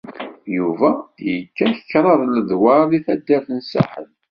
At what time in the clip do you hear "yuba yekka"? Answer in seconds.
0.55-1.67